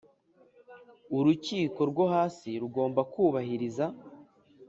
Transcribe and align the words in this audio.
urukiko 1.17 1.81
rwo 1.91 2.05
hasi 2.13 2.49
rugomba 2.61 3.01
kubahiriza 3.13 3.85